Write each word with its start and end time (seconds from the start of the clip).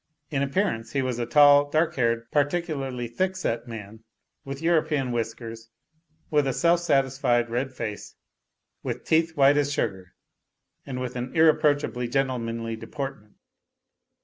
In 0.31 0.41
appearance 0.41 0.93
he 0.93 1.03
was 1.03 1.19
a 1.19 1.27
tall, 1.27 1.69
dark 1.69 1.93
haired, 1.93 2.25
particularly 2.31 3.07
thick 3.07 3.35
set 3.35 3.67
man, 3.67 4.03
wit 4.43 4.59
a 4.59 4.63
European 4.63 5.11
whiskers, 5.11 5.69
with 6.31 6.47
a 6.47 6.53
self 6.53 6.79
satisfied, 6.79 7.51
red 7.51 7.71
face, 7.71 8.15
with 8.81 9.03
teeth 9.03 9.37
white 9.37 9.57
as 9.57 9.71
sugar, 9.71 10.15
and 10.87 10.99
with 10.99 11.15
an 11.15 11.31
irreproachably 11.35 12.07
gentlemanly 12.07 12.75
de 12.75 12.87
portment. 12.87 13.35